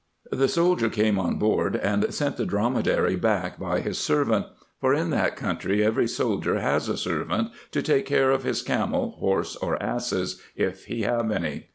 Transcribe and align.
The 0.31 0.47
soldier 0.47 0.89
came 0.89 1.19
on 1.19 1.37
board, 1.37 1.75
and 1.75 2.11
sent 2.11 2.37
the 2.37 2.45
dromedary 2.47 3.15
back 3.15 3.59
by 3.59 3.81
his 3.81 3.99
servant; 3.99 4.47
for 4.79 4.95
in 4.95 5.11
that 5.11 5.35
country 5.35 5.85
every 5.85 6.07
soldier 6.07 6.59
has 6.59 6.89
a 6.89 6.97
servant, 6.97 7.49
to 7.69 7.83
take 7.83 8.07
care 8.07 8.31
of 8.31 8.41
his 8.41 8.63
camel, 8.63 9.11
horse, 9.19 9.55
or 9.57 9.79
asses, 9.79 10.41
if 10.55 10.85
he 10.85 11.03
have 11.03 11.29
any. 11.29 11.67